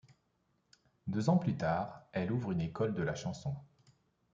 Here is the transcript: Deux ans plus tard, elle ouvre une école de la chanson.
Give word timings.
Deux 1.05 1.29
ans 1.29 1.37
plus 1.37 1.55
tard, 1.55 2.07
elle 2.11 2.31
ouvre 2.31 2.53
une 2.53 2.61
école 2.61 2.95
de 2.95 3.03
la 3.03 3.13
chanson. 3.13 3.55